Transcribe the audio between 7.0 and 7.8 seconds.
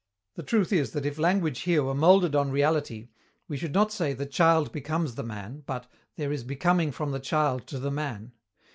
the child to